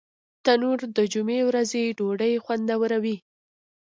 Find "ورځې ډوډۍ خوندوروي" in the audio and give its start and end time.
1.49-3.15